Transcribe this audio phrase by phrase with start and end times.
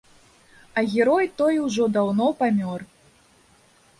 [0.77, 2.79] А герой той ужо даўно памёр.